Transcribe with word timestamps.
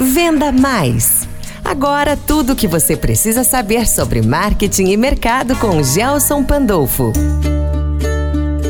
Venda 0.00 0.50
Mais. 0.50 1.28
Agora 1.62 2.16
tudo 2.16 2.54
o 2.54 2.56
que 2.56 2.66
você 2.66 2.96
precisa 2.96 3.44
saber 3.44 3.86
sobre 3.86 4.22
marketing 4.22 4.86
e 4.86 4.96
mercado 4.96 5.54
com 5.56 5.82
Gelson 5.82 6.42
Pandolfo. 6.42 7.12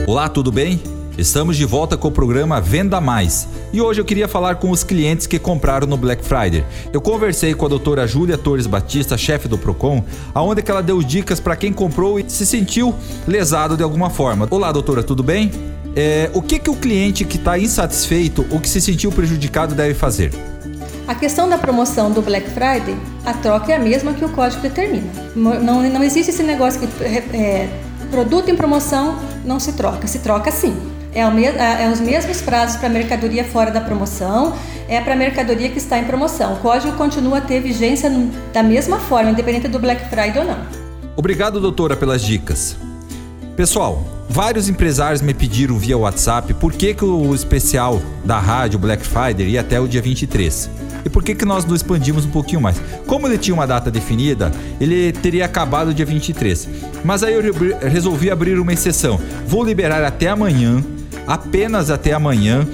Olá, 0.08 0.28
tudo 0.28 0.50
bem? 0.50 0.82
Estamos 1.16 1.56
de 1.56 1.64
volta 1.64 1.96
com 1.96 2.08
o 2.08 2.10
programa 2.10 2.60
Venda 2.60 3.00
Mais. 3.00 3.46
E 3.72 3.80
hoje 3.80 4.00
eu 4.00 4.04
queria 4.04 4.26
falar 4.26 4.56
com 4.56 4.72
os 4.72 4.82
clientes 4.82 5.28
que 5.28 5.38
compraram 5.38 5.86
no 5.86 5.96
Black 5.96 6.24
Friday. 6.24 6.64
Eu 6.92 7.00
conversei 7.00 7.54
com 7.54 7.64
a 7.64 7.68
doutora 7.68 8.08
Júlia 8.08 8.36
Torres 8.36 8.66
Batista, 8.66 9.16
chefe 9.16 9.46
do 9.46 9.56
Procon, 9.56 10.04
aonde 10.34 10.64
ela 10.66 10.82
deu 10.82 11.00
dicas 11.00 11.38
para 11.38 11.54
quem 11.54 11.72
comprou 11.72 12.18
e 12.18 12.24
se 12.26 12.44
sentiu 12.44 12.92
lesado 13.28 13.76
de 13.76 13.84
alguma 13.84 14.10
forma. 14.10 14.48
Olá, 14.50 14.72
doutora, 14.72 15.00
tudo 15.00 15.22
bem? 15.22 15.52
É, 15.94 16.28
o 16.34 16.42
que, 16.42 16.58
que 16.58 16.70
o 16.70 16.74
cliente 16.74 17.24
que 17.24 17.36
está 17.36 17.56
insatisfeito 17.56 18.44
ou 18.50 18.58
que 18.58 18.68
se 18.68 18.80
sentiu 18.80 19.12
prejudicado 19.12 19.76
deve 19.76 19.94
fazer? 19.94 20.32
A 21.10 21.14
questão 21.16 21.48
da 21.48 21.58
promoção 21.58 22.12
do 22.12 22.22
Black 22.22 22.48
Friday, 22.50 22.96
a 23.26 23.32
troca 23.32 23.72
é 23.72 23.74
a 23.74 23.80
mesma 23.80 24.12
que 24.12 24.24
o 24.24 24.28
código 24.28 24.62
determina. 24.62 25.10
Não, 25.34 25.82
não 25.82 26.04
existe 26.04 26.30
esse 26.30 26.44
negócio 26.44 26.78
que 26.78 27.04
é, 27.36 27.68
produto 28.12 28.48
em 28.48 28.54
promoção 28.54 29.18
não 29.44 29.58
se 29.58 29.72
troca, 29.72 30.06
se 30.06 30.20
troca 30.20 30.52
sim. 30.52 30.72
É, 31.12 31.28
me, 31.28 31.46
é 31.46 31.90
os 31.92 31.98
mesmos 31.98 32.40
prazos 32.40 32.76
para 32.76 32.88
mercadoria 32.88 33.42
fora 33.42 33.72
da 33.72 33.80
promoção, 33.80 34.54
é 34.88 35.00
para 35.00 35.16
mercadoria 35.16 35.68
que 35.68 35.78
está 35.78 35.98
em 35.98 36.04
promoção. 36.04 36.52
O 36.52 36.56
código 36.58 36.96
continua 36.96 37.38
a 37.38 37.40
ter 37.40 37.60
vigência 37.60 38.08
da 38.52 38.62
mesma 38.62 39.00
forma, 39.00 39.32
independente 39.32 39.66
do 39.66 39.80
Black 39.80 40.08
Friday 40.08 40.38
ou 40.38 40.44
não. 40.44 40.64
Obrigado, 41.16 41.60
doutora, 41.60 41.96
pelas 41.96 42.22
dicas. 42.22 42.76
Pessoal, 43.56 44.02
vários 44.28 44.68
empresários 44.68 45.20
me 45.20 45.34
pediram 45.34 45.76
via 45.76 45.98
WhatsApp 45.98 46.54
por 46.54 46.72
que, 46.72 46.94
que 46.94 47.04
o 47.04 47.34
especial 47.34 48.00
da 48.24 48.38
rádio 48.38 48.78
Black 48.78 49.04
Friday 49.04 49.48
ia 49.48 49.60
até 49.60 49.78
o 49.78 49.86
dia 49.86 50.00
23. 50.00 50.70
E 51.04 51.08
por 51.08 51.22
que, 51.22 51.34
que 51.34 51.44
nós 51.44 51.64
não 51.64 51.74
expandimos 51.74 52.24
um 52.24 52.30
pouquinho 52.30 52.60
mais? 52.60 52.80
Como 53.06 53.26
ele 53.26 53.38
tinha 53.38 53.54
uma 53.54 53.66
data 53.66 53.90
definida, 53.90 54.50
ele 54.80 55.12
teria 55.12 55.44
acabado 55.44 55.92
dia 55.92 56.06
23. 56.06 56.68
Mas 57.04 57.22
aí 57.22 57.34
eu 57.34 57.42
resolvi 57.80 58.30
abrir 58.30 58.58
uma 58.58 58.72
exceção. 58.72 59.20
Vou 59.46 59.64
liberar 59.64 60.04
até 60.04 60.28
amanhã, 60.28 60.82
apenas 61.26 61.90
até 61.90 62.12
amanhã, 62.12 62.66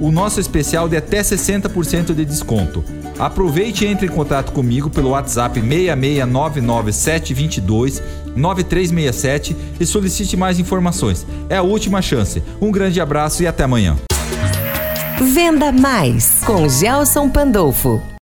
o 0.00 0.10
nosso 0.10 0.40
especial 0.40 0.88
de 0.88 0.96
até 0.96 1.20
60% 1.20 2.14
de 2.14 2.24
desconto. 2.24 2.82
Aproveite 3.18 3.84
e 3.84 3.88
entre 3.88 4.06
em 4.06 4.10
contato 4.10 4.52
comigo 4.52 4.88
pelo 4.90 5.10
WhatsApp 5.10 5.60
6699722 5.60 8.02
9367 8.34 9.56
e 9.78 9.86
solicite 9.86 10.36
mais 10.36 10.58
informações. 10.58 11.24
É 11.48 11.56
a 11.56 11.62
última 11.62 12.02
chance. 12.02 12.42
Um 12.60 12.70
grande 12.70 13.00
abraço 13.00 13.42
e 13.42 13.46
até 13.46 13.64
amanhã. 13.64 13.96
Venda 15.20 15.70
Mais 15.70 16.40
com 16.44 16.68
Gelson 16.68 17.28
Pandolfo. 17.28 18.11